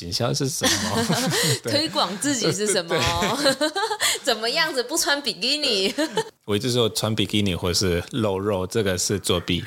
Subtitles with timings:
[0.00, 1.04] 行销是什么？
[1.62, 2.96] 推广自己是什么？
[4.24, 5.94] 怎么样子不穿比基尼？
[6.44, 9.62] 我一直说穿比基尼或是露肉，这个是作弊。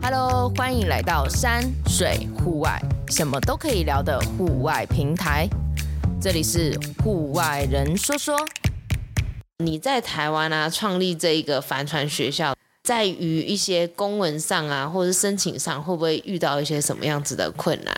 [0.00, 5.48] Hello，欢迎来到山水户外，什么都可以聊的户外平台。
[6.22, 8.36] 这里是户外人说说。
[9.58, 17.94] 你在台湾啊，创立这一个帆船学校，在于一些公文上啊，或者申请上，会不会遇到一些什么样子的困难？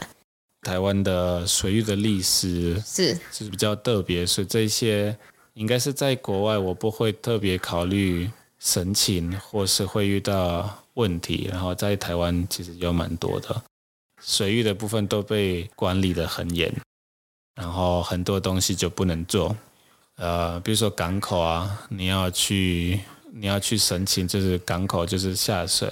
[0.62, 5.16] 台湾的水域的历史是是比较特别，所以这些
[5.54, 11.48] 应该是在国外我不会特别考虑申请，或是会遇到问题。
[11.50, 13.62] 然后在台湾其实有蛮多的
[14.22, 16.70] 水域的部分都被管理的很严，
[17.54, 19.56] 然后很多东西就不能做。
[20.16, 23.00] 呃，比如说港口啊，你要去
[23.32, 25.90] 你要去申请，就是港口就是下水，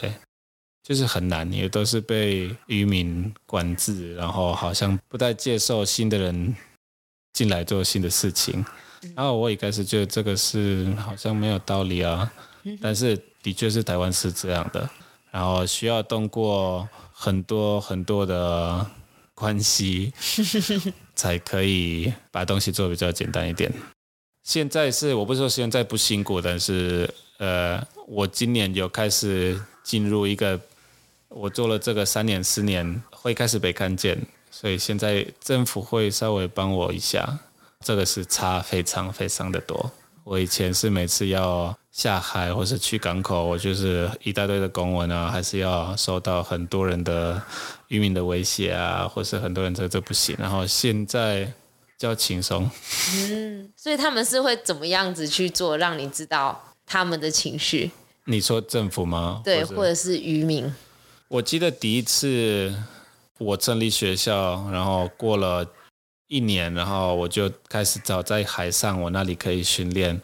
[0.82, 6.56] 就是很难，也都是被渔民管制，然后好像不太接受新的人
[7.34, 8.64] 进来做新的事情。
[9.14, 12.32] 然后我一开始觉得这个是好像没有道理啊，
[12.80, 14.88] 但是的确是台湾是这样的，
[15.30, 18.90] 然后需要通过很多很多的
[19.34, 20.10] 关系，
[21.14, 23.70] 才可以把东西做比较简单一点。
[24.44, 30.60] 现在是我不是说现在不辛苦，但是呃，我今年有开始进入一个，
[31.28, 34.20] 我做了这个三年四年，会开始被看见，
[34.50, 37.38] 所以现在政府会稍微帮我一下，
[37.80, 39.90] 这个是差非常非常的多。
[40.24, 47.40] 我以前是每次要下海或是去港口，我就是一大堆的公文啊，还是要收到很多人的
[47.88, 51.50] 渔民的威胁啊，或是很多人这这不行，然后现在。
[51.96, 52.68] 比较轻松，
[53.30, 57.90] 嗯，所以他们是会怎么样子去做，让你知道他们的情绪？
[58.24, 59.40] 你说政府吗？
[59.44, 60.74] 对，或者是渔民？
[61.28, 62.74] 我记得第一次
[63.38, 65.64] 我成立学校，然后过了
[66.26, 70.20] 一年，然后我就开始找在海上，我那里可以训练。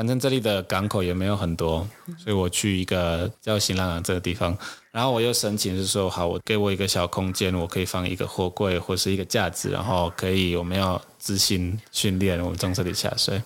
[0.00, 4.56] 反正这里的港口也没有很多，所以我去一个叫新浪港这个地方，
[4.92, 13.42] 然后我又申请是说，好，我给我一个小空间，我可以放一个货柜或是一个架子，然后可以我们要执行训练，我们从这里下水。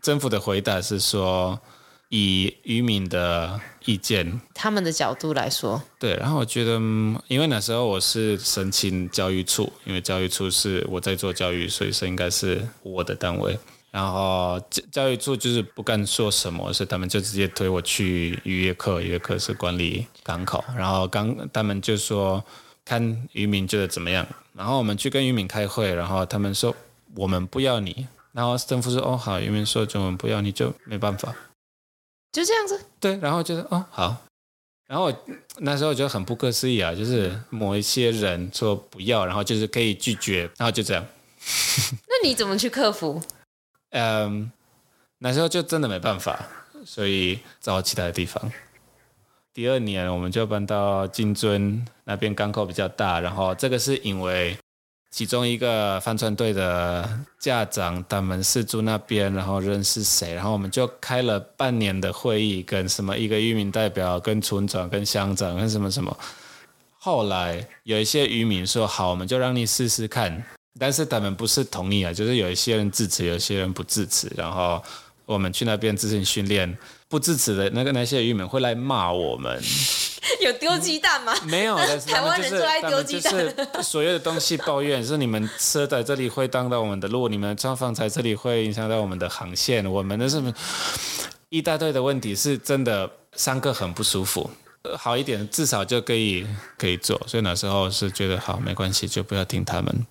[0.00, 1.60] 政府的回答是说，
[2.08, 6.14] 以渔民的意见，他们的角度来说，对。
[6.14, 6.76] 然后我觉得，
[7.26, 13.58] 因为那时候我是申请教育处，因为教育处是我在做教育，所以说应该是我的单位。
[13.90, 20.62] 然后教教育处就是不敢说什么，所以他们就直接推我去渔业课，渔业课是管理港口。
[20.76, 22.44] 然后刚他们就说
[22.84, 26.74] 看渔民觉得怎么样，然后我们去跟渔民开会，然后他们说
[27.14, 31.34] 我们不要你，然后政府说哦好，渔民说中文不要你就没办法，
[32.32, 32.78] 就这样子。
[33.00, 34.16] 对，然后就是哦好，
[34.86, 35.10] 然后
[35.58, 41.04] 那时候就很不可思议啊，就是某一些人说不要，然后就是可以拒绝，然后就这样。
[42.06, 43.22] 那你怎么去克服？
[43.90, 44.50] 嗯，
[45.18, 46.38] 那时候就真的没办法，
[46.84, 48.52] 所以找其他的地方。
[49.54, 53.18] 第二年我们就搬到金樽那边，港口比较大。
[53.18, 54.56] 然后这个是因为
[55.10, 57.08] 其中一个帆船队的
[57.40, 66.16] 家长他们是住那边，然后认识谁，然后我们就开了半年的会议，跟什么一个渔民代表、跟村长、跟乡长、跟什么什么。
[66.98, 70.44] 后来有一些渔民说：“好，我们就让你试试看。”
[70.78, 74.30] 但是他们不是同意啊，就是有一些人支持，有些人不支持。
[74.36, 74.82] 然后
[75.26, 76.78] 我们去那边进行训练，
[77.08, 79.60] 不支持的那个那些渔民会来骂我们。
[80.40, 81.34] 有丢鸡蛋吗？
[81.46, 90.52] 没有，但是 他们就是他们就是所有的东西抱怨，是你们车在这里会挡到我们的路，你们装放在这里会影响到我们的航线，我们的什么
[91.48, 94.48] 一大堆的问题，是真的上课很不舒服。
[94.96, 96.46] 好一点，至少就可以
[96.76, 97.20] 可以做。
[97.26, 100.06] 所以那时候是觉得好，没关系，就不要听他们。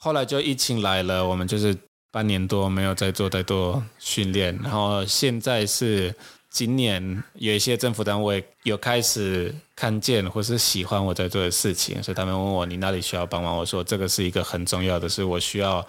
[0.00, 1.76] 后来就疫情来了，我们就是
[2.12, 6.14] 半年多没有再做太多训练，然后现在是
[6.50, 15.84] 今年有一些政府单位有开始看见或是喜欢我在做的事情，所以他们问我，你哪里需要帮忙，我说这个是一个很重要的，是我需要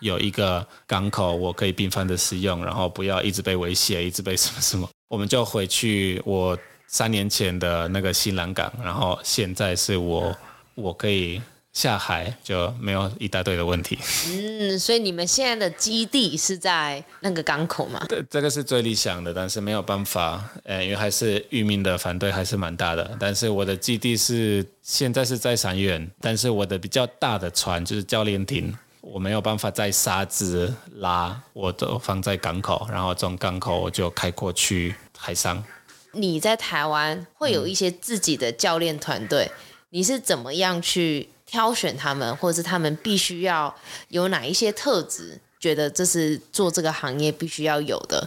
[0.00, 6.58] 有一个港口，我可以频繁的使用，然后不要一直被威胁，一直被什么什么，我们就回去我
[6.88, 10.36] 三年前的那个新浪港，然后现在是我
[10.74, 11.40] 我可以。
[11.72, 13.98] 下海就没有一大堆的问题。
[14.28, 18.04] 嗯，所以你们现在的基地是在那个港口吗？
[18.08, 23.16] 对，这个是最理想的，但是没有办法，呃，因为还是渔民的反对还是蛮大的。
[23.18, 35.64] 但是我的基地是现在是在三院，但是我的比较大的船就是教练艇，我没有办法在沙子拉，我都放在港口，然后从港口我就开过去海上。
[36.12, 39.56] 你在台湾会有一些自己的教练团队，嗯、
[39.88, 43.74] 你是怎么样去挑选他们，或者是他们必须要
[44.08, 45.38] 有哪一些特质？
[45.60, 48.26] 觉得这是做这个行业必须要有的。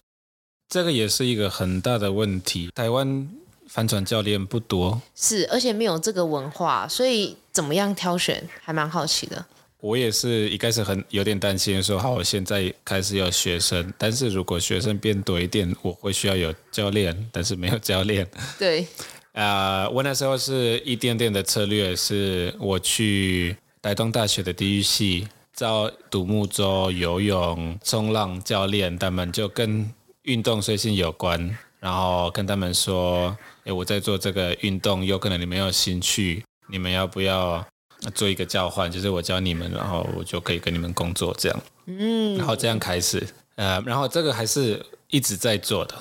[0.69, 2.69] 这个也是一个很大的问题。
[2.75, 3.27] 台湾
[3.67, 9.43] 帆船教练不多，是，而且没有这个文化，所以怎么样挑选，还蛮好奇的。
[9.81, 18.27] 我也是一开始很有点担心，说好，我现在开始有学生，但是如果学生变多一点，我会需要有教练，但是没有教练。
[18.57, 18.87] 对，啊、
[19.35, 29.91] 呃，我那时候是一点点的策略，是我去台东大学的体育系招独木舟、游泳、冲浪教练，他们就跟
[30.23, 37.65] 运动随性有关，然后跟他们说，哎，我在做这个运动，有可能你们有兴趣，你们要不要？
[38.13, 41.59] 做一个交换，就是我教你们，然后我就可以跟你们工作这样。
[41.87, 45.95] 嗯，然后这样开始，呃，然后这个还是一直在做的。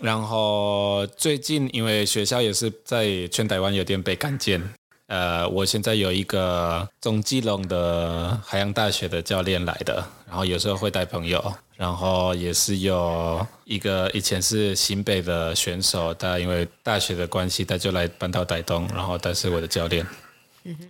[0.00, 4.62] 然后最近因为学校也是在全台湾有点被看见，
[5.06, 20.06] 呃，我现在有一个中基隆的海洋大学的教练来的，然后有时候会带朋友，然后也是有一个以前是新北的选手，他因为大学的关系，他就来搬到台东，然后他是我的教练。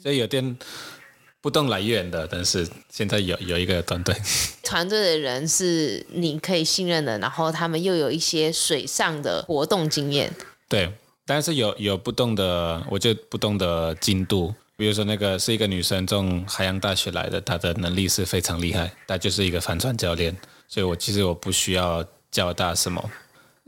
[0.03, 0.57] 所以有点
[1.43, 4.15] 不动来源的，但是现在有有一个团队，
[4.63, 10.31] 团队的人是你可以信任的，然后他们又有一些水上的活动经验。
[10.69, 10.93] 对，
[11.25, 20.37] 但是有有不动的，我就不动的进度，比如说那个是一个女生从海洋大学来的，她的能力是非常厉害，她就是一个帆船教练，
[20.69, 23.11] 所以我其实我不需要教她什么。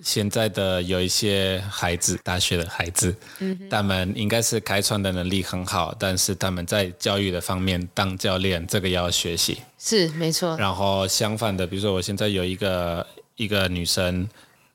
[0.03, 9.59] 现在的有一些孩子，大学的孩子，嗯、他们应该是开创的能力很好，但是他们在教育的方面当教练，这个要学习。
[9.79, 10.57] 是没错。
[10.57, 13.07] 然后相反的，比如说我现在有一个
[13.37, 14.29] 一个女生，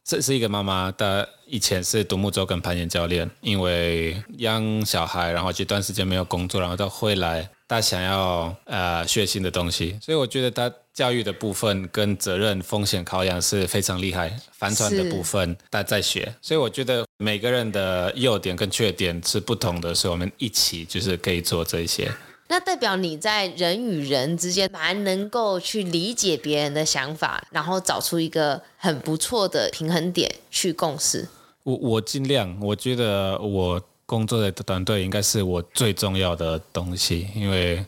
[0.07, 7.49] 这是一个妈妈，她以前是独木舟跟攀岩教练，因为养小孩，然后这段时间没有工作，然后她回来。
[7.67, 14.33] 她想要呃学新的东西，所以我觉得她教育的部分跟责任风险考量是非常厉害。
[14.53, 22.09] 帆船的部分她在学，所以我觉得每个人的优点跟缺点是不同的，所以我们一起就是可以做这些。
[22.47, 31.27] 那代表你在人与人之间蛮能够去理解别人的想法，然后找出一个很不错的平衡点去共事。
[31.63, 33.81] 我我尽量，我觉得我。
[34.07, 37.85] 工作的团队应该是我最重要的东西，因为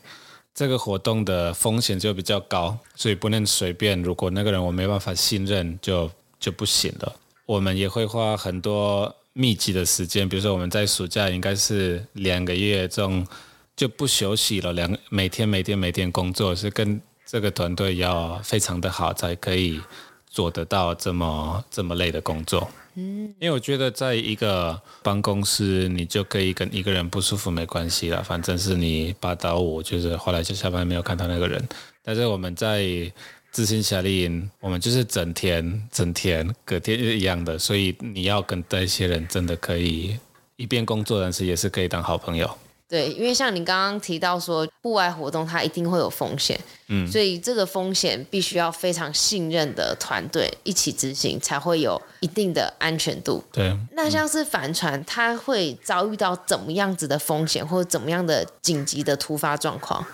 [0.54, 4.02] 这个活动的风险就比较高，所以不能随便。
[4.02, 7.16] 如果那个人我没办法信任，就就不行了。
[7.46, 13.26] 我们也会花很多密集的时间，比如说我们在暑假应该是两个月这种
[13.80, 19.80] 就不休息了，两每天每天每天工作，是跟这个团队要非常的好，才可以
[20.28, 22.70] 做得到这么这么累的工作。
[22.96, 31.66] 嗯，因为我觉得在一个办公室，你就可以跟一个人不舒服没关系了，反正是你八到五，就是后来就下班没有看到那个人。
[32.04, 32.84] 但是我们在
[33.50, 40.18] 执行夏令营，我们就是整天整天隔天是一样的，所以你要跟这些人真的可以
[40.56, 42.50] 一边工作，但是也是可以当好朋友。
[42.90, 46.58] 对，因为像你刚刚提到说，户外活动它一定会有风险，
[46.88, 53.44] 嗯，所以这个风险必须要非常信任的团队一起执行，才会有一定的安全度。
[53.52, 60.04] 对，那像是帆船，它会遭遇到怎么样子的风险，或者怎么样的紧急的突发状况？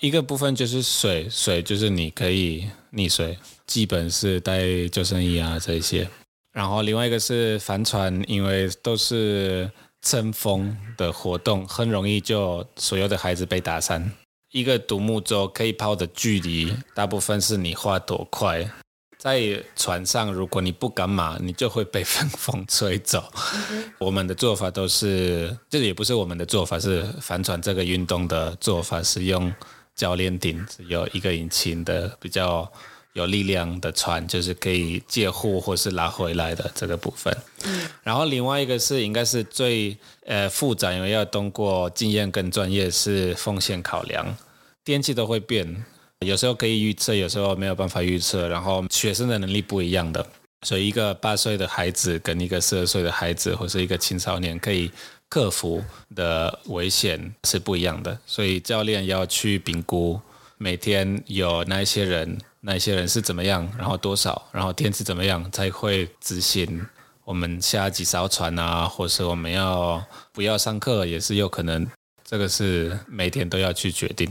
[0.00, 6.08] 一个部分就是水，水就是你可以溺水，基本是带救生衣啊这些。
[6.52, 9.70] 然后另外一个是帆船，因为都是。
[10.08, 14.10] 乘风的活动很容易就所有的孩子被打散。
[14.52, 18.66] 一个独木舟可以抛的距离，大部分是你划多快。
[19.18, 23.22] 在船上，如果你不敢马，你就会被风风吹走。
[23.98, 29.52] 我们的做法都是，这也不是我们的做法，是帆船这个运动的做法，是用
[29.94, 32.72] 教练艇，只有一个引擎的比较。
[33.18, 44.36] 有力量的船就是可以借护或是拉回来的这个部分，嗯，然后另外一个是应该是最呃复杂，因为要通过经验跟专业是风险考量，
[44.84, 45.84] 天气都会变，
[46.20, 50.24] 有时候可以预测，有时候没有办法预测，然后学生的能力不一样的，
[50.62, 54.88] 所以一个八岁的孩子跟一个十二岁的孩子或是一个青少年可以
[55.28, 55.82] 克服
[56.14, 60.20] 的危险是不一样的，所以教练要去评估
[60.56, 62.38] 每天有哪一些人。
[62.60, 66.86] 那些人是怎么样，然后多少，然后天气怎么样，才会执行
[67.24, 71.88] 我们下几艘船啊，或是我们要不要上课，也是有可能。
[72.24, 74.30] 这个是每天都要去决定。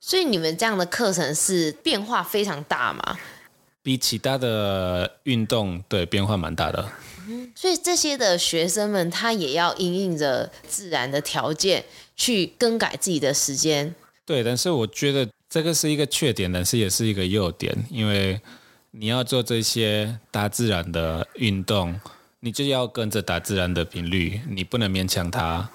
[0.00, 3.18] 所以你们这样的课程是变化非常大吗？
[3.82, 6.88] 比其他的运动对变化蛮大的。
[7.54, 13.94] 所以这些的学生们，他也要因应着自然的条件去更改自己的时间。
[14.24, 18.40] 对，但是我觉得这个是一个缺点，但是也是一个优点，因为
[18.90, 22.00] 你要做这些大自然的运动，
[22.40, 25.68] 你就要跟着大自然的频率，你不能勉强他。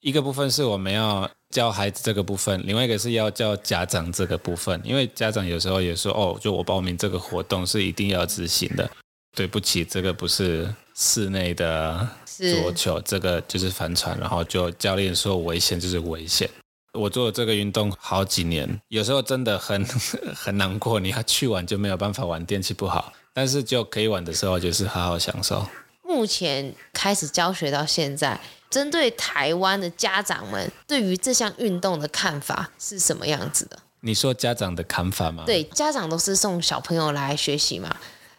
[0.00, 8.90] 一个部分是我们要教孩子这个部分，另外一个是要教家长这个部分，因为家长有时候也说，哦，就我报名这个活动是一定要执行的。
[9.36, 16.48] 对不起，这个不是室内的桌球，这个就是帆船，然后就教练说危险就是危险。
[16.92, 19.84] 我做了这个运动好几年，有时候真的很
[20.34, 25.66] 很难过，你要去玩就没有办法玩，天气不好，但是就可以玩的时候就是好好享受。
[26.02, 28.40] 目前开始教学到现在。
[28.70, 33.76] 针对台湾的家长们对于这项运动的看法是什么样子的？
[34.02, 35.42] 你说家长的看法吗？
[35.44, 37.96] 对，家长都是送小朋友来学习嘛。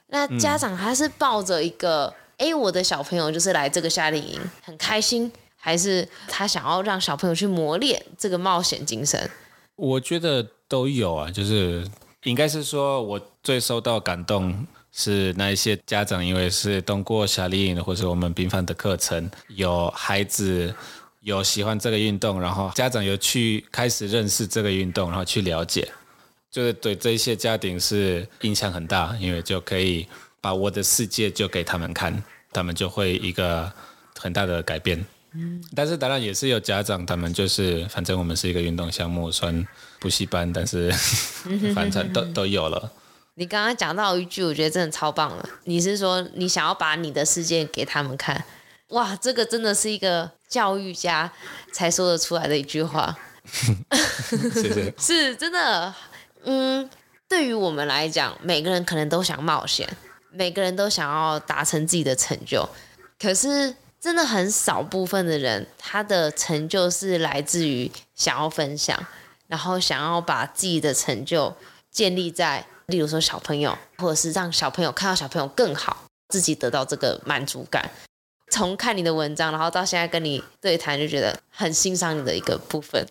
[0.08, 2.06] 那家长他是抱着一个，
[2.38, 5.30] 哎、嗯，我的小朋友就是来这个夏令营很开心，
[5.62, 9.32] 还是他想要让小朋友去磨练这个冒险精神？
[9.78, 11.88] 我觉得都有啊，就是
[12.24, 14.68] 应该是说我最受到感动。
[14.94, 20.76] 是那一些家长，因为是通过夏令营或者我们平凡的课程，有孩子
[21.22, 25.90] 有喜欢这个运动，然后家长有去开始认识这个运动，然后去了解，
[26.52, 30.06] 就是对这些家庭是影响很大，因为就可以
[30.42, 33.72] 把我的世界就给他们看，他们就会一个
[34.20, 35.06] 很大的改变。
[35.34, 39.66] 嗯，但是当然也是有家长，他们就是反正我们是一个运动项目，算
[40.00, 40.92] 补习班，但是
[41.74, 42.92] 反正都都有了。
[43.36, 45.50] 你刚刚讲到一句，我觉得真的超棒了。
[45.64, 48.44] 你是说你想要把你的世界给他们看？
[48.90, 51.32] 哇，这个真的是一个教育家
[51.72, 53.18] 才说得出来的一句话。
[54.54, 54.94] 谢谢。
[55.00, 55.94] 是真的。
[56.44, 56.88] 嗯，
[57.30, 59.88] 对于我们来讲，每个人可能都想冒险，
[60.32, 62.68] 每个人都想要达成自己的成就。
[63.18, 69.06] 可是，真的很少部分的人，他的成就是来自于想要分享，
[69.48, 71.56] 然后想要把自己的成就
[71.92, 72.66] 建立在。
[72.88, 77.90] 例如说小朋友，或者是让小朋友看到小朋友更好，自己得到这个满足感。
[78.50, 83.08] 从看你的文章，然后到现在跟你对谈，就觉得很欣赏你的一个部分。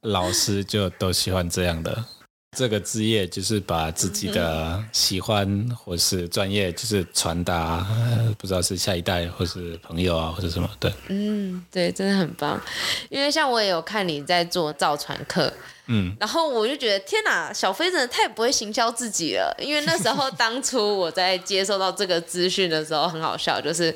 [0.00, 2.02] 老师就都喜欢这样的。
[2.56, 7.86] 这个职业就是把自己的喜欢或是专业，就是传达，
[8.38, 10.68] 不知道是下一代或是朋友啊，或者什么。
[10.80, 12.60] 对，嗯，对，真的很棒。
[13.10, 15.52] 因为像我也有看你在做造船课。
[15.90, 19.54] 嗯，然后我就觉得天哪，小飞真的太不会行销自己了。
[19.58, 23.94] 因为那时候当初我在接受到这个资讯的时候，很好笑，就是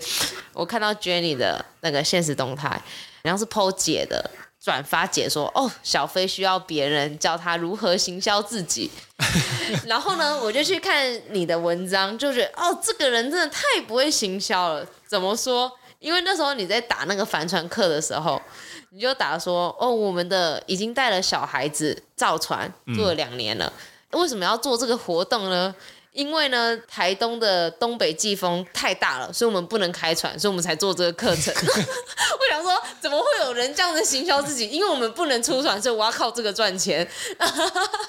[0.54, 2.80] 我看到 Jenny 的那个现实动态，
[3.20, 4.30] 然后是 Po 姐的
[4.62, 8.90] 转发解说，哦，小飞需要别人教他如何行销自己。
[9.86, 14.86] 然后呢，我就去看你的文章，就觉得哦，这个人真的太不会行销了。
[15.06, 15.70] 怎么说？
[15.98, 18.40] 因为那时候你在打那个帆船课的时候。
[18.94, 23.72] 你就打说哦，我们的已经带了小孩子造船做了两年了，
[24.10, 25.74] 嗯、为什么要做这个活动呢？
[26.12, 31.52] 因为呢，台东的东北季风太大了，所以我们不能开船，所以我们才做这个课程。
[31.56, 34.68] 我想说，怎么会有人这样子行销自己？
[34.68, 37.06] 因为我们不能出船，所以我要靠这个赚钱。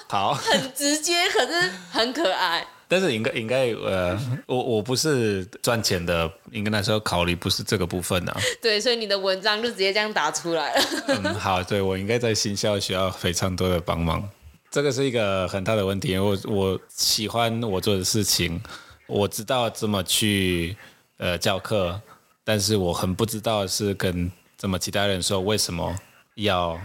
[0.08, 2.66] 好， 很直接，可是很可爱。
[2.86, 8.36] 但是应该应该呃，我我不是赚钱的，应该那时候考虑不是这个部分啊。
[8.60, 10.84] 对，所以你的文章就直接这样打出来了。
[11.08, 14.28] 嗯，好，对，我应该在行销需要非常多的帮忙，
[14.74, 16.18] 这个是一个很大的问题。
[16.18, 18.60] 我我喜欢我做的事情，
[19.06, 20.76] 我知道怎么去
[21.18, 22.00] 呃教课，
[22.42, 25.96] 但是我很不知道是跟怎么其他人说为什么
[26.34, 26.76] 要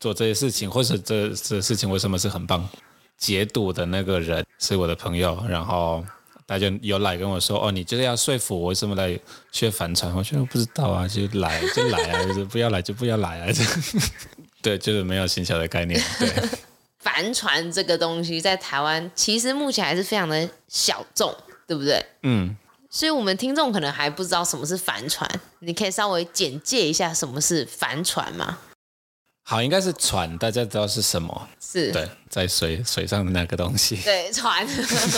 [0.00, 2.68] 做这些事情，或者这这事情为什么是很棒。
[3.16, 6.04] 解读的那个人是我的朋友，然后
[6.44, 9.16] 他就有来跟我说：“哦，你就是要说服我为什么来
[9.52, 13.52] 学帆船？”我说：“我不知道啊，就来就来啊，就是不要来就不要来啊。”
[14.60, 16.02] 对，就是没有行销的概念。
[16.18, 16.28] 对，
[17.02, 21.34] 帆船这个东西在台湾其实目前还是非常的小众，
[21.66, 22.04] 对不对？
[22.22, 22.56] 嗯。
[22.94, 25.26] 所以我们听众可能还不知道什么是帆船，
[25.60, 28.58] 你可以稍微简介一下什么是帆船吗？
[29.44, 31.48] 好，应该是船，大家知道是什么？
[31.58, 33.96] 是对，在水水上的那个东西。
[33.96, 34.66] 对，船。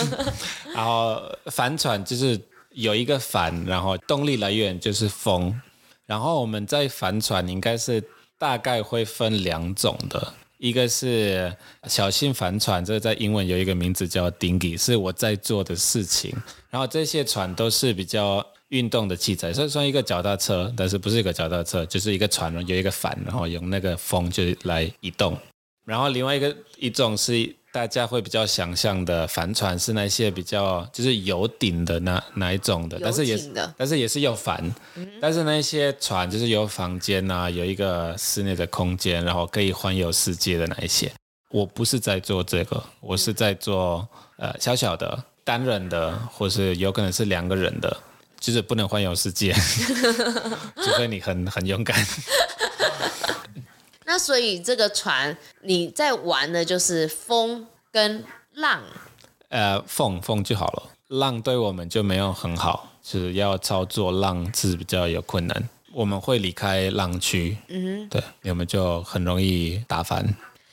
[0.73, 5.61] 然后帆船就是有一个帆，然后动力来源就是风。
[6.07, 8.01] 然后我们在帆船应该是
[8.39, 10.33] 大概会分两种的，
[10.65, 11.55] 一个是
[11.87, 16.35] 小心帆船，这个在英文有一个名字叫 dingy，是我在做的事情。
[16.71, 18.45] 然后这些船都是比较。
[18.71, 25.39] 运动的器材，所以算一个脚踏车，但是不是一个脚踏车，就是一个船，有一个帆，然后用那个风就来移动。
[25.85, 34.63] 然后另外一个一种是大家会比较想象的帆船，是那些比较就是有顶的那哪一种的，但是也是但是也是有帆，
[34.95, 41.13] 嗯、但是那些船就是有房间啊，有一个室内的空间，然后可以环游世界的那一些。
[41.51, 47.97] 我不是在做这个，我是在做呃小小的单人的，或是有可能是两个人的，
[48.41, 49.53] 就是不能环游世界，
[50.83, 51.97] 除非你很很勇敢。
[54.07, 58.83] 那所以这个船你在玩的就是风跟浪，
[59.49, 70.23] 呃，风风就好了，浪对我们就没有很好，就是要操作浪是比较有困难，我们会离开浪区，嗯哼，对，我们就很容易打翻。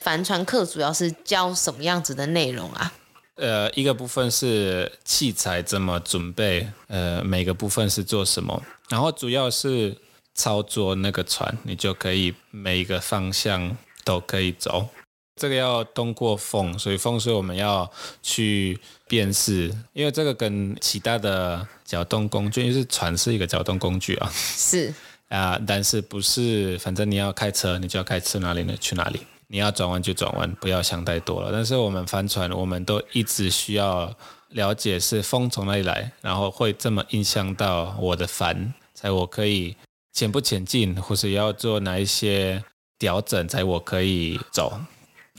[0.00, 2.92] 帆船课主要是教什么样子的内容啊？
[3.36, 9.96] 呃，一个部分是器材怎么准备，呃，每个部分是做什么，然后主要是。
[10.34, 14.88] 操作那个船，你就可以每一个方向都可以走。
[15.36, 17.90] 这个要通过风，所以风是我们要
[18.22, 24.30] 去辨识，因为这个跟其他的搅动工具，因为是船是一个搅动工具啊。
[24.34, 24.92] 是
[25.28, 28.76] 啊，但是不是，反正你要开车，你就要开车哪里呢？
[28.78, 29.20] 去哪里？
[29.48, 31.50] 你要转弯就转弯，不要想太多了。
[31.50, 34.14] 但是我们帆船，我们都一直需要
[34.50, 39.74] 了解是风从哪里来，然后会这么影响到我的帆，才我可以。
[40.12, 42.62] 前不前进，或是要做哪一些
[42.98, 44.78] 调整，才我可以走，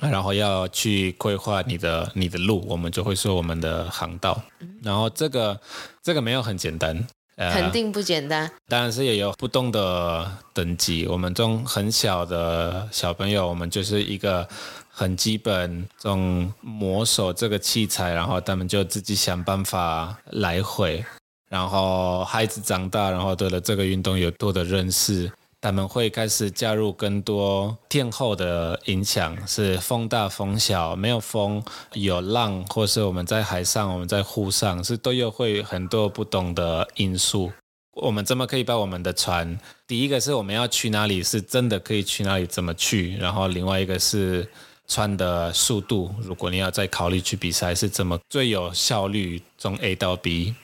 [0.01, 4.42] 然后要去规划你的你的路，我们就会说我们的航道。
[4.82, 5.60] 然后这个
[6.01, 8.51] 这个没有很简单，呃，肯定不简单。
[8.68, 11.06] 当然是也有不同的等级。
[11.08, 14.48] 我们中很小的小朋友，我们就是一个
[14.89, 21.06] 很基本，这种摸索这个器材，然后他们就自己想办法来回。
[21.53, 25.31] 然后孩子长大，然后对了这个运动有多的认识，
[25.62, 37.51] 他们会开始加入更多天候的影响，是风大风小，没有风有浪，或是我们在海上，我们在湖上，是都有会很多不同的因素。
[37.98, 39.55] 我们怎么可以把我们的船？
[39.86, 43.15] 第一个是我们要去哪里，是真的可以去哪里，怎么去？
[43.17, 44.49] 然后另外一个是
[44.88, 50.56] 船的速度，如果你要再考虑去比赛，是怎么最有效率从 A 到 B。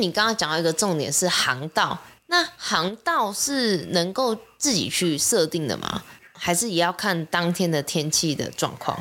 [0.00, 6.04] 你刚刚讲到一个重点是航道，那航道是能够自己去设定的吗？
[6.34, 8.96] 还是也要看当天的天气的状况？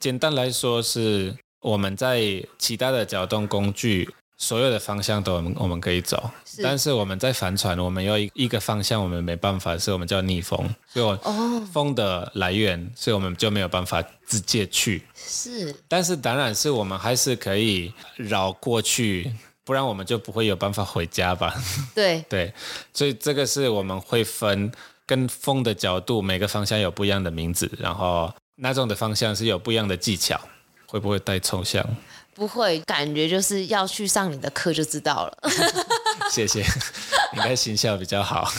[0.00, 4.08] 简单来说，是我们在其他的搅动工具，
[4.38, 11.14] 所有的方向都我们我们可以走，是但是我们在帆船，我们有一一个方向我们没办法，是我们叫逆风，所以我
[11.70, 15.02] 风的来源，所以我们就没有办法直接去。
[15.14, 19.30] 是，但是当然是我们还是可以绕过去。
[19.68, 21.54] 不然我们就不会有办法回家吧？
[21.94, 22.50] 对对，
[22.94, 24.72] 所以这个是我们会分
[25.04, 30.40] 跟风的角度，每个方向有不一样的名字，然后那种的方向是有不一样的技巧，
[30.86, 31.86] 会不会太抽象？
[32.34, 35.50] 不会，感觉就是要去上你的课就知道了。
[36.32, 36.60] 谢谢，
[37.34, 38.50] 应该形象比较好。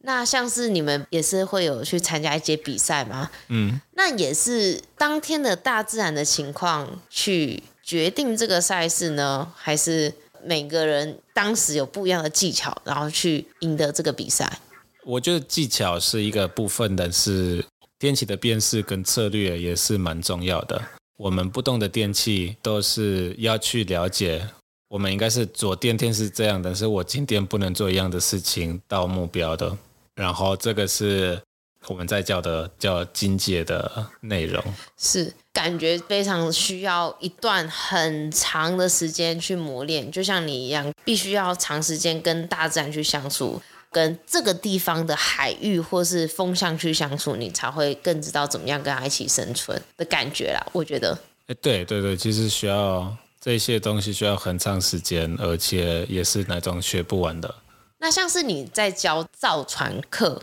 [0.00, 3.30] 那像是你们也是会有去参加一些比赛吗？
[3.48, 7.62] 嗯，那也是当天的大自然的情况去。
[7.90, 14.60] 决定这个赛事呢，还是每个人当时有不一样的技巧，然后去赢得这个比赛？
[15.02, 17.64] 我觉得技巧是一个部分，但是
[17.98, 20.80] 天气的辨识跟策略也是蛮重要的。
[21.16, 24.48] 我们不同的电器都是要去了解。
[24.88, 29.76] 我们应该是做电天是这样，但是我今天不能做一样的事情到目标的。
[30.14, 31.42] 然后这个是。
[31.90, 34.62] 我们在教的叫进阶的内容，
[34.96, 50.64] 是感觉非常需要一段很长的时间去磨练，就像你一样，必须要长时间跟大自然去相处，跟这个地方的海域或是风向去相处，你才会更知道怎么样跟它一起生存的感觉啦。
[50.70, 57.52] 我觉得，哎，对对对，其实需要这些东西需要很长时间，而且也是那种学不完的。
[57.98, 60.40] 那像是你在教造船课。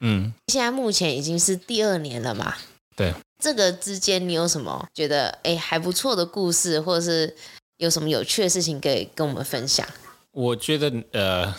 [0.00, 2.54] 嗯，现在目前已经是第二年了嘛？
[2.96, 7.34] 对，这个之间你有什么觉得哎还不错的故事，或者是
[7.78, 9.86] 有什么有趣的事情可以跟我们分享？
[10.32, 11.52] 我觉得呃，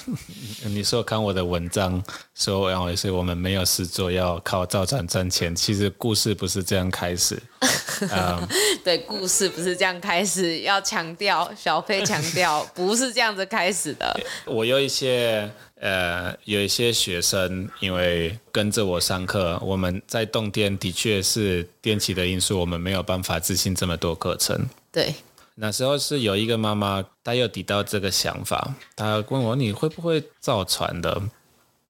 [0.63, 2.01] 你说看我的文章
[2.35, 5.53] 说，然后也是我们没有事做，要靠造船赚钱。
[5.53, 7.41] 其实故事不是这样开始。
[8.11, 8.47] 嗯，
[8.81, 14.17] 对，故事不是这样开始，要强调小飞强调不是这样子开始的。
[14.45, 15.51] 我有一些。
[15.79, 24.67] 呃，有一些学生因为跟着我上课，我们在冬天的确是电器的因素，我们没有办法执行这么多课程。
[24.91, 25.15] 对，
[25.55, 31.21] 那时候是有一个妈妈，她有提到这个想法，她问我，你会不会造船的？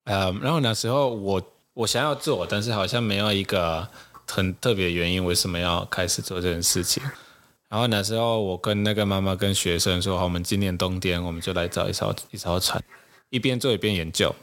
[0.04, 1.42] 呃，然后那时候我
[1.74, 3.88] 我想要做，但是好像没有一个
[4.28, 7.02] 很特别原因，为什么要开始做这件事情。
[7.68, 12.84] 然后那时候我跟那个妈妈跟学生说，好，我们今年冬天我们就来造一艘一艘船，
[13.30, 14.36] 一边做一边研究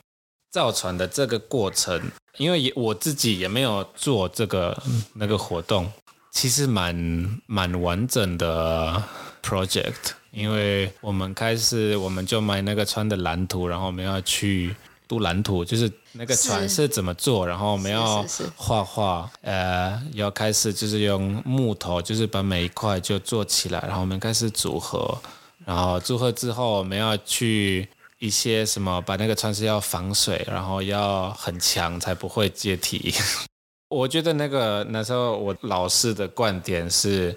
[0.51, 2.11] 造船的这个过程。
[2.39, 4.83] 因为也我自己也没有做这个
[5.15, 5.91] 那个活动，
[6.33, 6.95] 其实蛮
[7.47, 9.03] 蛮完整的
[9.43, 10.13] project。
[10.31, 14.75] 因为我们开始我们就买那个船的蓝图，然后我们要去。
[15.09, 25.17] 读蓝图就是那个船是怎么做，然后我们要画画，呃，要开始就是用木头，就是把每一块就做起来，然后我们开始组合，
[25.65, 27.89] 然后组合之后我们要去
[28.27, 33.15] 一些什么，把那个船是要防水，然后要很强才不会解体。
[33.89, 37.37] 我觉得那个那时候我老师的观点是，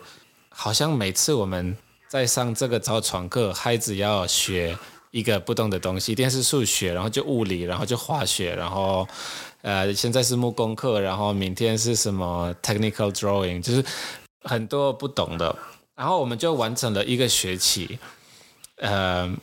[0.49, 4.77] 好像每次我们在上这个造船课，孩子要学。
[5.11, 9.07] 一个不同的东西，一定是数学，然后就物理，然后就化学，然后，
[9.63, 13.83] 呃，现在是木工课，然后明天是什么 technical drawing，就是
[14.43, 15.55] 很多不懂的，
[15.95, 17.97] 然后我们就完成了一个学期，
[18.75, 19.35] 呃。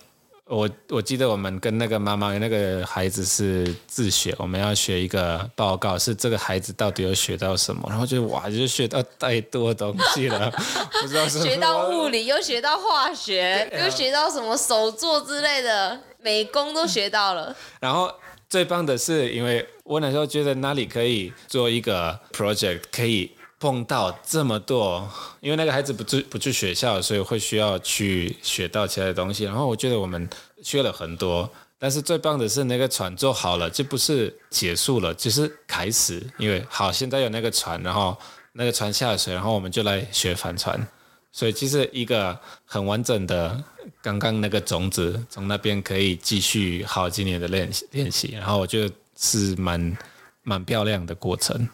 [0.49, 10.49] 我我记得我们跟那个妈妈那个孩子是自学，我们要学一个报告，是这个孩子到底有学到什么，然后就哇，就学到太多东西了，
[11.03, 17.55] 不知道是学到物理，又学到化学，又学到什么手作之类的，美工都学到了。
[17.81, 18.09] 然后
[18.49, 23.33] 最棒的是，因为我那时候觉得哪里可以做一个 project 可以。
[23.59, 25.09] 碰到这么多，
[25.41, 29.45] 因为那个孩子不去不去学校，所以会需要去学到其他的东西。
[29.45, 30.29] 然后我觉得我们
[30.63, 36.23] 学了很多，但是最棒的是那个船做好了，就不是结束了，就是开始。
[36.39, 38.17] 因为好，现在有那个船，然后
[38.53, 40.87] 那个船下水，然后我们就来学帆船。
[41.33, 43.63] 所以其实一个很完整的，
[44.03, 48.33] 刚刚那个种子从那边可以继续好几年的练习练习。
[48.33, 49.99] 然后我觉得是蛮
[50.43, 51.69] 蛮漂亮的过程。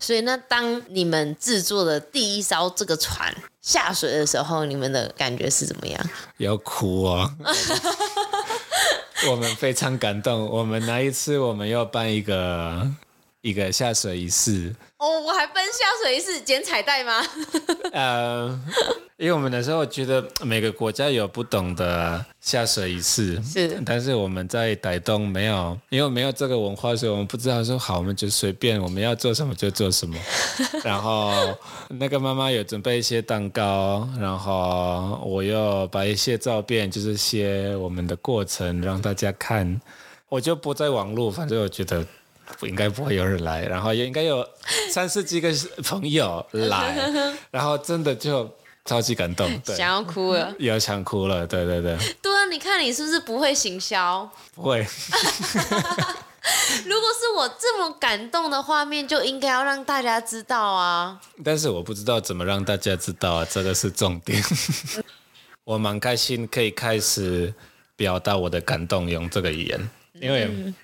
[0.00, 6.10] 所以，那当你们制作的第一艘这个船下水的时候，你们的感觉是怎么样？
[6.38, 7.30] 要哭啊！
[9.30, 10.46] 我们非常感动。
[10.46, 12.86] 我们那一次，我们要办一个
[13.44, 14.74] 一个下水仪式。
[14.96, 17.22] 哦，我还分下水仪式捡彩带吗？
[17.92, 18.60] 呃。
[19.16, 30.16] 因为我们那时候觉得每个国家有不懂的下水仪式，是，但是我们在台东没有，因为没有这个文化，所以我们不知道说好，我们就随便我们要做什么就做什么。
[30.82, 31.32] 然后
[31.90, 39.80] 那个妈妈有准备一些蛋糕，然后我又把一些照片，就是些我们的过程让大家看，
[40.28, 42.04] 我就不在网络，反正我觉得
[42.58, 44.46] 不应该不会有人来，然后也应该有
[44.90, 45.52] 三十几个
[45.82, 46.96] 朋友来，
[47.50, 48.50] 然后真的就。
[48.86, 51.96] 超级感动，对，想要哭了，也要想哭了，对对对。
[52.20, 54.30] 对啊，你看你是不是不会行销？
[54.54, 54.86] 不会。
[56.84, 61.18] 如果是我这么感动的画面，就应该要让大家知道啊。
[61.42, 64.44] 但是我不知道怎么让大家知道啊，这个是重点。
[65.64, 67.54] 我蛮开心可以开始
[67.96, 70.74] 表达我的感动，用这个语言，因为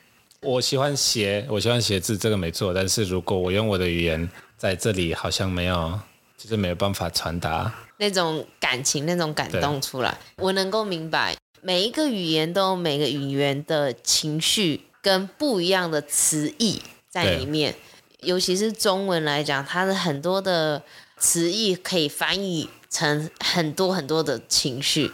[0.42, 2.72] 我喜欢写，我喜欢写字，这个没错。
[2.74, 5.98] 但是如果我用我的语言在这里，好像没有。
[6.42, 10.16] 就是没有办法传达那种感情、那种感动出来。
[10.36, 17.74] 我能够明白，每一个语言都有每个语言的情绪跟不一样的词义在里面。
[18.20, 20.82] 尤其是中文来讲，它的很多的
[21.18, 25.12] 词义可以翻译成很多很多的情绪。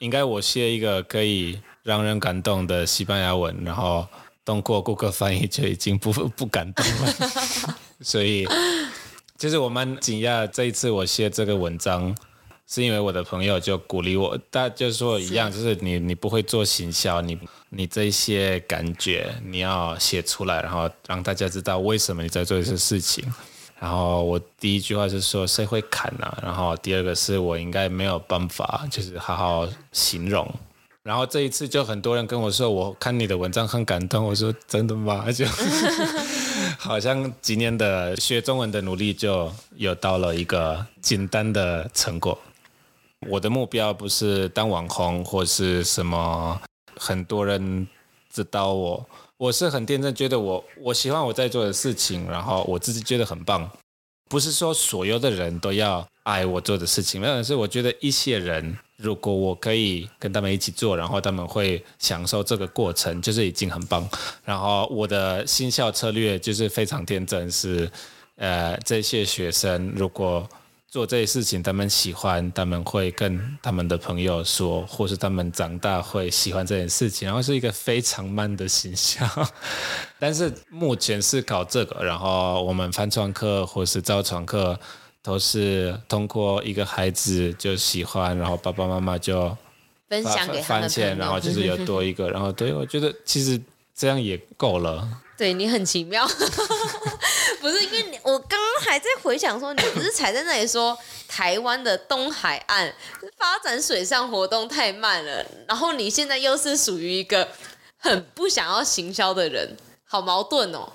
[0.00, 4.04] 应该我写一个可以让人感动的西班牙文，然后
[4.44, 7.14] 通过谷歌翻译就已经不不敢动了，
[8.00, 8.46] 所以。
[9.36, 12.16] 其实我蛮惊讶，这一次我写这个文章，
[12.68, 17.36] 是因为我的朋友就鼓励我，大家就是说一样，就是你你不会做行销，你
[17.68, 23.24] 你这些感觉你要写出来，然后让大家知道为什么你在做这些事情。
[23.80, 26.38] 然后我第一句话是说谁会砍啊？
[26.40, 30.48] 然后第二个是我应该没有办法，就是好好形容。
[31.04, 34.24] 然后这一次就很多人跟我说，我看你的文章很感动。
[34.24, 35.26] 我说真的吗？
[35.30, 35.44] 就
[36.78, 42.38] 好像几年的学中文的努力，就有到了一个简单的成果。
[43.28, 46.58] 我的目标不是当网红或是什么，
[46.96, 47.86] 很多人
[48.32, 49.06] 知道我。
[49.36, 53.70] 我是很天真，觉得我我喜欢我在做的事情，然后我自己觉得很棒。
[54.30, 58.78] 不是说所有的人都要爱我做的事情，没有是我觉得一些人。
[58.96, 64.08] 如果我可以跟他们一起做，然后他们会享受这个过程，就是已经很棒。
[64.44, 67.90] 然后我的新校策略就是非常天真，是
[68.36, 70.48] 呃这些学生如果
[70.88, 79.28] 做这些事情，他们喜欢，他们会跟他们的朋友说，或是他们长大会喜欢这件事情，然后是一个非常慢的形象。
[80.20, 84.78] 但是目前是搞这个，然后我们翻创课或是造船课
[85.24, 89.56] 都是通过一个孩子就喜欢，然后爸爸妈妈就
[90.06, 93.58] 分享给他们，然后就是有多一个，然后对，我觉得其实
[93.94, 95.08] 这样也够了。
[95.38, 96.28] 对，你很奇妙。
[97.60, 102.94] 不是因为你，我刚刚还在回想说，你不是才在那里说台湾的东海岸
[103.38, 107.48] 发展水上活动太慢了，然后你现在又是属于一个
[107.96, 110.92] 很不想要行销的人，好矛盾哦。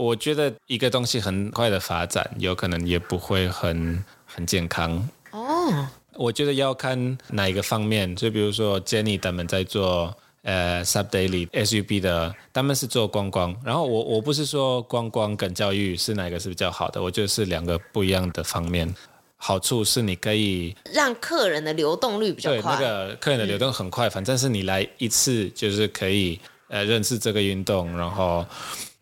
[0.00, 5.86] 我觉得一个东西很快的发展，有可能也不会很很健康哦。
[6.14, 10.14] 我觉得要看哪一个方面，就比如说 Jenny 他们在做。
[10.42, 18.90] 呃、uh,，Sub Daily SUB 的，他们是做观光，然后我我不是说观光跟教育是哪个是比较好的，我觉得是两个不一样的方面。
[19.36, 28.46] 好处是你可以让客人的流动率比较快，对，那个客人的流动很快，嗯、反正是你来一次就是可以呃认识这个运动，然后。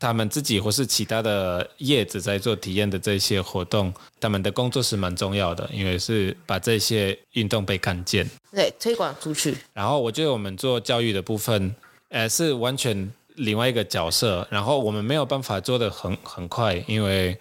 [0.00, 9.57] 他们自己或是其他的业者在做体验的这些活动，他们的工作是蛮重要的，因为是把这些运动被看见，对，推广出去。
[9.74, 11.74] 然后我觉得我们做教育的部分，
[12.11, 14.46] 呃，是完全另外一个角色。
[14.52, 17.37] 然后我们没有办法做得很很快，因为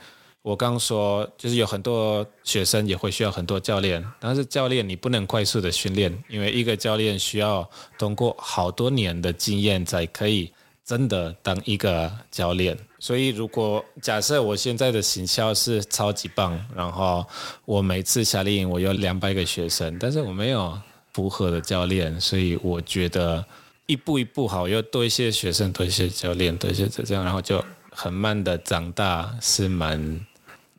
[0.47, 10.51] 我刚说就是有很多学生也会需要很多教练，但是教练你不能快速的训练，因为一个教练需要通过好多年的经验才可以。
[10.88, 17.25] 真的当一个教练，所以如果假设我现在的行销是超级棒，然后
[17.65, 20.79] 我每次夏令营我有两百个学生，但是我没有
[21.12, 23.43] 符合的教练，所以我觉得
[23.86, 30.25] 一步一步好，要多一些学生，多一些教练，多一些这样，然后就很慢的长大，是蛮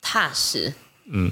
[0.00, 0.72] 踏实。
[1.06, 1.30] 嗯，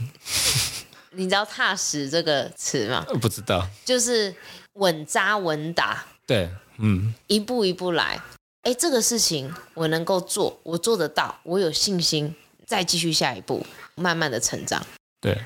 [1.13, 3.05] 你知道“踏实”这个词吗？
[3.21, 4.35] 不知道，就是
[4.75, 6.05] 稳扎稳打。
[6.27, 8.21] 对，嗯，一步一步来。
[8.63, 12.35] 哎，这个事情我能够做，我做得到，我有信心，
[12.67, 14.85] 再继续下一步，慢慢的成长。
[15.21, 15.39] 对，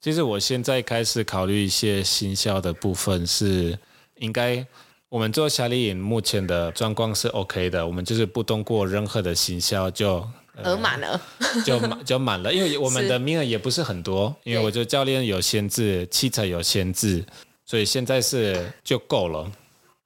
[0.00, 3.78] 其实我现在开始考虑一些行销的部分，是
[4.16, 4.66] 应该
[5.08, 10.28] 我们做夏令营目前的状况是 OK 的，我们就是不通过任何的行销就
[10.64, 11.20] 额满了，
[11.64, 17.24] 就满就满了，因为我们的名额也不是很多，因为我觉得教练有限制，器材有限制，
[17.64, 19.50] 所以现在是就够了。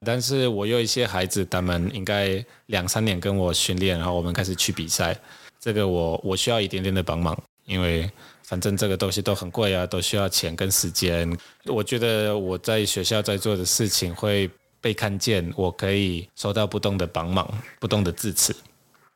[0.05, 5.17] 但是我有一些孩子，他们应该两三年跟我训练，然后我们开始去比赛。
[5.61, 8.11] 这个我我需要一点点的帮忙，因为
[8.43, 11.31] 反正这个东西都很贵啊，都需要钱跟时间。
[11.67, 17.47] 我觉得我在学校在做的事情会被看见，我可以收到不同的帮忙，
[17.79, 18.57] 不同的支持。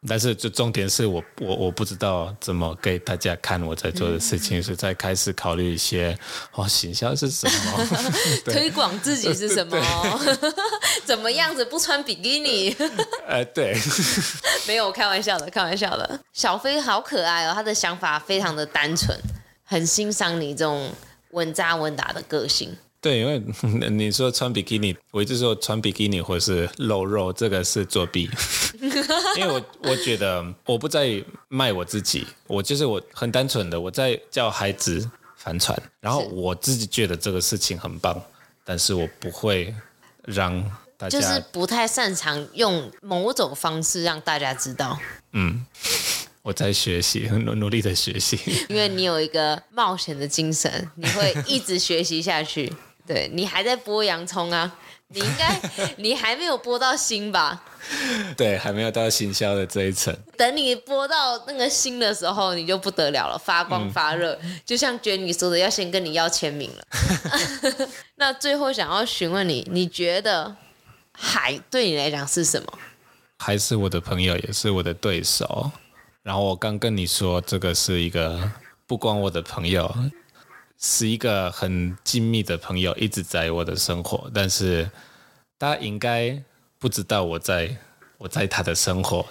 [0.06, 6.16] 但是，就重点是我我我不知道怎么给大家看我在做的事情，所以在开始考虑一些
[6.52, 7.86] 哦，形象是什么，
[8.44, 9.78] 推广自己是什么，
[11.06, 12.76] 怎么样子不穿比基尼？
[13.26, 13.74] 呃，对，
[14.66, 16.20] 没有开玩笑的，开玩笑的。
[16.32, 19.18] 小飞好可爱哦，他的想法非常的单纯，
[19.64, 20.90] 很欣赏你这种
[21.30, 22.76] 稳扎稳打的个性。
[23.00, 23.42] 对，因为
[23.90, 28.30] 你说穿比基尼，我一直说穿比基尼或是露肉，这个是作弊。
[29.40, 38.20] 因为我我觉得我不在卖我自己，我就是我很单纯的我在教孩子帆船，然后我自己觉得这个事情很棒，
[38.64, 39.74] 但是我不会
[40.24, 40.62] 让
[40.96, 44.98] 大家就是不太擅长用某种方式让大家知道。
[45.32, 45.66] 嗯，
[46.42, 48.38] 我在学习，很努力的学习。
[48.70, 52.72] 因为你有一个冒险的精神，你会一直学习下去。
[53.06, 54.74] 对，你还在剥洋葱啊？
[55.08, 55.60] 你应该，
[55.98, 57.62] 你还没有播到新吧？
[58.36, 60.16] 对，还没有到行销的这一层。
[60.36, 66.84] 等你播到那个新的时候，你就不得了了，发光发热，嗯、就像 Jenny 说的，要先跟你要签名了。
[68.16, 70.56] 那最后想要询问你，你觉得
[71.12, 72.72] 海对你来讲是什么？
[73.38, 75.70] 还是我的朋友，也是我的对手。
[76.22, 78.50] 然后我刚跟你说，这个是一个
[78.86, 79.94] 不光我的朋友。
[80.78, 84.90] 是一个很亲密的朋友，一直在我的生活，但是
[85.58, 86.42] 他应该
[86.78, 87.76] 不知道我在
[88.18, 89.26] 我在他的生活。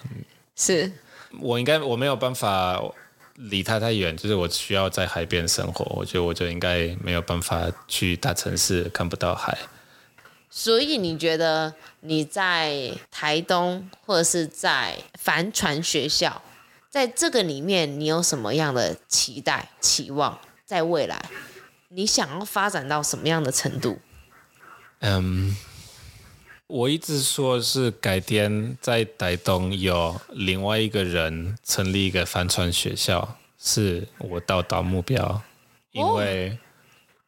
[0.55, 0.91] 是
[1.39, 2.81] 我应该我没有办法
[3.35, 9.57] 离他太远，就是我需要在海边生活，我觉得我就应该没有办法去大城市看不到海。
[10.49, 16.43] 所以你觉得你在台东或者是在帆船学校，
[16.91, 20.39] 在这个里面你有什么样的期待期望？
[20.73, 21.23] 在未来，
[21.89, 23.99] 你想要发展到什么样的程度？
[25.01, 25.55] 嗯，
[26.65, 35.43] 我一直说是改天在台东有另外一个人成立一个帆船学校，是我到达目标。
[35.91, 36.57] 因为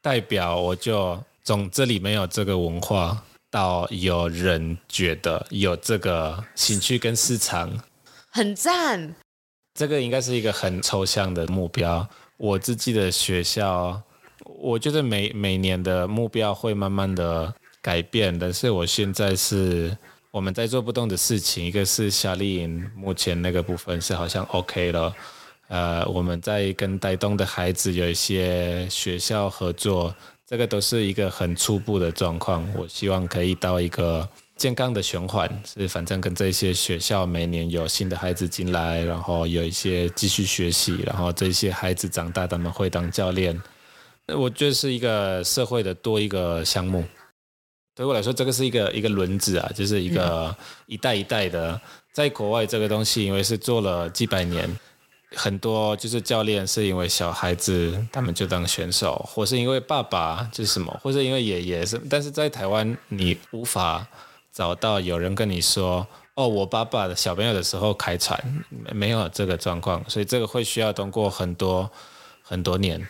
[0.01, 7.79] 代表我就从这里没有这个文化，到有人觉得有这个兴趣跟市场，
[8.31, 9.13] 很赞。
[9.75, 12.10] 这个应该是一个很抽象的目标。
[12.37, 14.01] 我自己的学校，
[14.43, 19.97] 我觉得每每年的目标会慢慢的改变，但是我现在是
[20.31, 25.13] 我们在做不同的事情，一个是夏令营，目前那个部分是好像 OK 了。
[25.67, 30.13] 呃，我们在跟带动的孩子有一些学校合作，
[30.45, 32.67] 这个都是一个很初步的状况。
[32.77, 43.61] 我希望可以到一个健康的循环，是反正跟这些学校每年有新的孩子进来，然后有一些继续学习，然后这些孩子长大他们会当教练。
[44.27, 47.03] 我觉得是一个社会的多一个项目。
[47.93, 51.79] 对我来说，这个是一个一个轮子啊，就是一个一代一代的。
[52.11, 54.69] 在国外，这个东西因为是做了几百年。
[55.35, 62.01] 很多就是教练是因为小孩子他们就当选手，或是因为爸爸就是什么，或是因为爷爷是。
[62.09, 64.07] 但是在台湾，你无法
[64.55, 68.41] 找到有人跟你说：“哦，我爸爸的小朋友的时候开船，
[68.93, 71.91] 没有这个状况。”所以这个会需要通过很多
[72.41, 73.05] 很多年。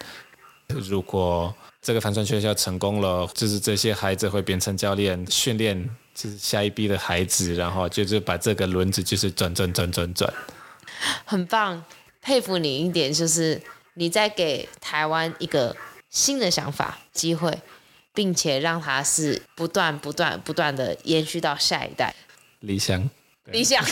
[0.67, 1.53] 如果
[1.84, 10.34] 这个帆船学校成功了，就是这些孩子会变成教练，训练就是下一批的孩子，然后就是把这个轮子就是转转转转转，
[11.25, 11.84] 很棒。
[12.23, 13.62] 佩服你一点，就是
[13.93, 15.75] 你在给台湾一个
[16.10, 17.55] 新的想法、机会，
[18.15, 22.15] 并且让它是不断、不断、不断的延续到下一代。
[22.62, 23.08] 理想，
[23.51, 23.84] 理想。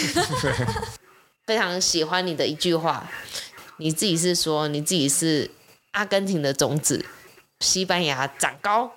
[1.45, 3.07] 非常喜欢你的一句话，
[3.77, 5.51] 你自己是说你自己是
[5.91, 7.05] 阿根廷的种子，
[7.59, 8.89] 西班牙长高，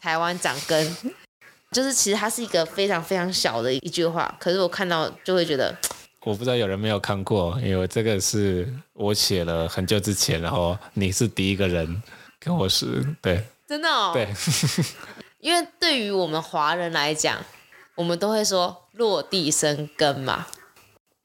[0.00, 0.96] 台湾长根，
[1.70, 5.74] 就是其实它是一个非常非常小的一句话，可是我看到就会觉得。
[6.22, 12.02] 我不知道有人没有看过，因为这个是我写了很久之前，然后你是第一个人
[12.38, 14.26] 跟我是，对，真的哦，对，
[15.38, 17.38] 因为对于我们华人来讲，
[17.94, 20.48] 我们都会说落地生根嘛。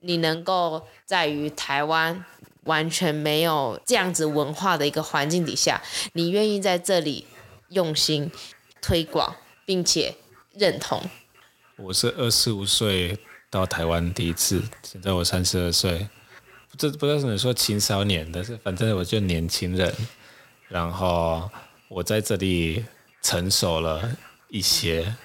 [0.01, 2.23] 你能够在于台湾
[2.65, 5.81] 完全没有这样子文化的一个环境底下，
[6.13, 7.25] 你愿意在这里
[7.69, 8.29] 用心
[8.79, 10.13] 推广，并且
[10.53, 11.01] 认同。
[11.77, 13.17] 我是二十五岁。
[13.49, 16.07] 到台湾第一次，现在我三十二岁，
[16.77, 19.95] 这不知道怎么说青少年，但是反正我就年轻人。
[20.67, 21.49] 然后
[21.87, 22.83] 我在这里
[23.21, 24.09] 成熟了
[24.49, 25.15] 一些，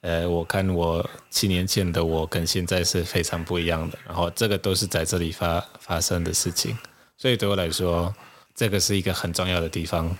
[0.00, 3.98] 呃，我看我七年前的我跟现在是非常不一样的。
[4.06, 6.76] 然后这个都是在这里发发生的事情，
[7.16, 8.14] 所以对我来说，
[8.54, 10.16] 这个是一个很重要的地方。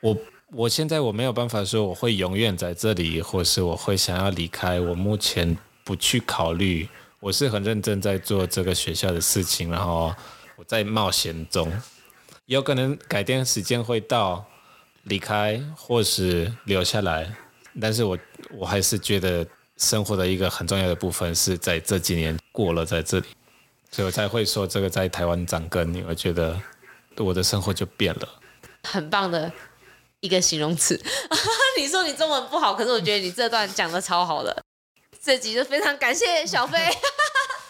[0.00, 0.16] 我
[0.52, 4.80] 我现在我没有办法说我会永远在这里，或是我会想要离开。
[4.80, 5.56] 我目前。
[5.84, 10.14] 不去考虑，我是很认真在做这个学校的事情，然后
[10.54, 11.72] 我在冒险中，
[12.46, 14.46] 有可能改天时间会到
[15.04, 17.30] 离开或是留下来，
[17.80, 18.18] 但是我
[18.52, 23.26] 我还是觉得生活的一个很重要的部分是在这几年过了在这里，
[23.90, 26.60] 所以我才会说这个在台湾长根，因为觉得
[27.16, 28.28] 我的生活就变了，
[28.84, 29.52] 很棒的
[30.20, 31.00] 一个形容词。
[31.76, 34.62] 你说你中文不好，可是我觉得你这段讲得超好的。
[35.20, 36.78] 这集就非常感谢小飞，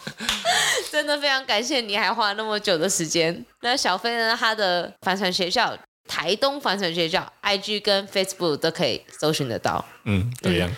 [0.90, 3.44] 真的非常感谢你，还花那么久的时间。
[3.60, 4.36] 那小飞呢？
[4.38, 9.84] 他的帆船学校台东帆船学校，IG 跟 Facebook 都可以搜寻得到。
[10.04, 10.68] 嗯，对呀。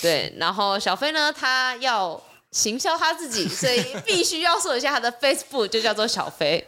[0.00, 2.20] 对，然后小飞呢，他要
[2.52, 6.66] 行销他自己， 所以必须要说一下他的 Facebook 就叫做小飞，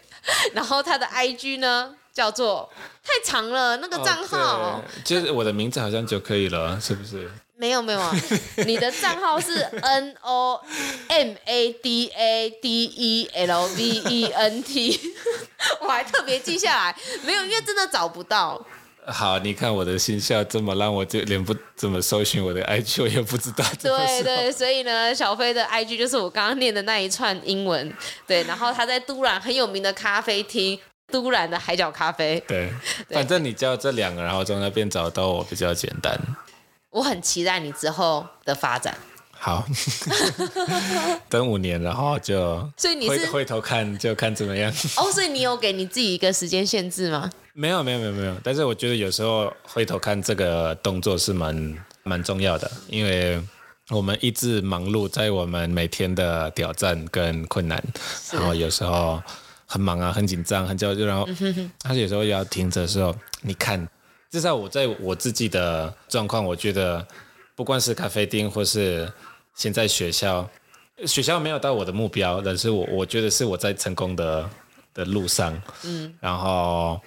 [0.52, 2.68] 然后他的 IG 呢叫做
[3.02, 7.30] 太长了，那个账号，就是我的名字好像就可以了，是不是？
[7.60, 8.10] 没有没有啊，
[8.66, 10.58] 你的账号是 N O
[11.08, 14.98] M A D A D E L V E N T，
[15.82, 18.58] 我还特别记下来，没有，因为真的找不到。
[19.06, 23.62] 好，你看我的信效这么烂，我就连不怎么搜寻我的 IG，我也不知道。
[23.82, 27.92] 对对，所以呢，小飞的 IG 就是我刚刚念的那一串英文。
[28.26, 30.78] 对，然后他在都兰很有名的咖啡厅，
[31.12, 32.42] 都兰的海角咖啡。
[32.48, 32.72] 对，
[33.06, 36.18] 对反正你叫这两个，然后从那边找到我比较简单。
[36.90, 38.96] 我很期待你之后的发展。
[39.32, 39.64] 好，
[41.30, 44.70] 等五年，然后就所以你是回头看就看怎么样。
[44.98, 47.30] 哦，所以你有给你自己一个时间限制吗？
[47.54, 48.36] 没有，没有，没有，没有。
[48.44, 53.42] 但是我觉得有时候回头看这个动作是蛮蛮重要的，因为
[53.88, 57.82] 我们一直忙碌在我们每天的挑战跟困难，
[58.32, 59.22] 然后有时候
[59.64, 61.26] 很忙啊，很紧张，很焦虑，然后
[61.78, 63.88] 他有时候要停着的时候，你看。
[64.30, 67.04] 至少我在我自己的状况，我觉得
[67.56, 69.12] 不管是咖啡厅或是
[69.56, 70.48] 现在学校，
[71.04, 74.48] 学校没有到我的目标，但是我我觉得是我在成功的
[74.94, 75.60] 的路上。
[75.82, 77.00] 嗯，然后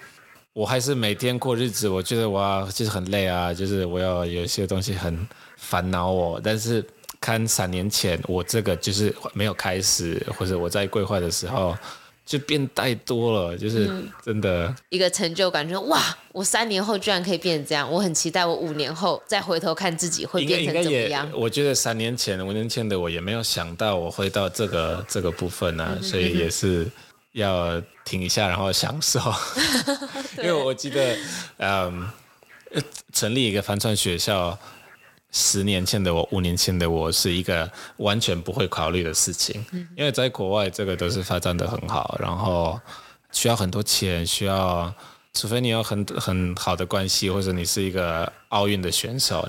[0.52, 6.38] 我还是每天过日子，我觉得哇，就是很累啊，就是我要有一些东西很烦恼我。
[6.44, 6.84] 但是
[7.20, 11.74] 看三年前我这个就是没有开始，或者我在规划的时候。
[12.24, 13.90] 就变太多了，就是
[14.24, 16.00] 真的、嗯、一个成就感，就哇！
[16.32, 21.28] 我三年后居然可以变成这样，我很期待我五年后再回头看自己会变成怎么样。
[21.34, 26.90] 我觉得三年前、五年前的我也没有想到我会到这个这个部分呢、啊，所以也是
[27.32, 29.20] 要停一下，然后享受。
[30.38, 31.16] 因为我记得，
[31.58, 32.08] 嗯，
[33.12, 34.58] 成立一个帆船学校。
[35.36, 39.66] 十年前的我，五年前的我是一个完全不会考虑的事情，
[39.96, 42.80] 因为在国外这个都是发展的很好，然后
[43.32, 44.94] 需要很多钱，需要
[45.32, 49.48] 除非你有很很好的关系，或者你是一个奥运的选手。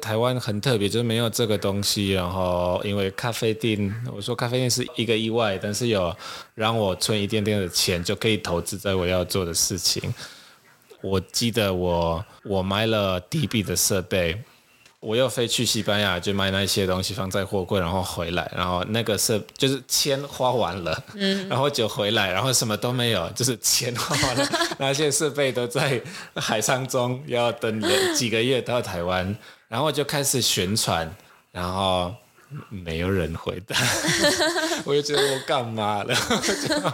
[0.00, 2.10] 台湾很特别，就是没有这个东西。
[2.10, 6.12] 然后因为咖啡店，我说咖啡店是一个意外，但是有
[6.56, 10.12] 让我存一点点的钱，就可以投资在我要做的事情。
[11.00, 14.42] 我记得我我买了 DB 的设备。
[15.02, 24.48] 我又飞去西班牙，就买那些东西放在货柜，然后回来，然后那个是就是钱花完了，嗯，然后就回来，然后什么都没有，就是钱花完了，
[24.78, 26.00] 那些设备都在
[26.36, 27.82] 海上中，要等
[28.14, 29.36] 几个月到台湾，
[29.66, 31.12] 然后就开始宣传，
[31.50, 32.14] 然后
[32.68, 33.76] 没有人回答，
[34.86, 36.14] 我就觉得我干嘛了，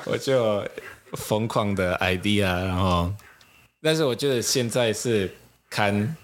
[0.06, 0.66] 我 就我就
[1.12, 3.12] 疯狂的 idea，然后，
[3.82, 5.30] 但是我觉得现在是
[5.68, 6.16] 看。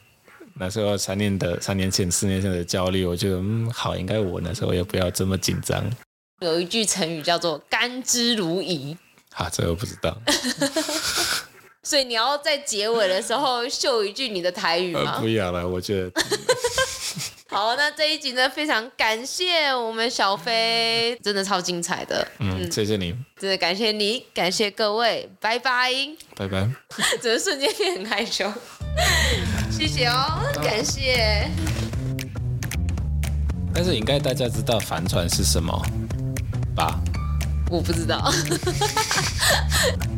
[0.56, 5.84] 那时候三年的三年前、四年前的焦虑，我觉得嗯好，应该我那时候也不要这么紧张。
[6.40, 8.96] 有一句成语叫做“甘之如饴”，
[9.34, 10.16] 啊，这个我不知道。
[11.82, 15.14] 所以你要在结尾的时候秀一句你的台语吗？
[15.16, 16.10] 呃、不要了，我觉得。
[17.50, 22.26] 好，那这一集呢，非常感谢我们小飞，真的超精彩的。
[22.40, 23.14] 嗯，嗯谢谢你。
[23.38, 25.92] 真的感谢你，感谢各位，拜拜。
[26.34, 26.68] 拜拜。
[27.20, 28.50] 怎么瞬间变很害羞？
[29.76, 31.50] 谢谢哦，感谢。
[33.74, 35.76] 但是应该大家知道帆船是什么
[36.76, 37.00] 吧？
[37.68, 38.32] 我不知道。